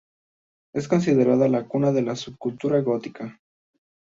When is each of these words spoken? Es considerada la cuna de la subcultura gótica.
Es 0.73 0.87
considerada 0.87 1.47
la 1.47 1.67
cuna 1.67 1.91
de 1.91 2.01
la 2.01 2.15
subcultura 2.15 2.81
gótica. 2.81 3.39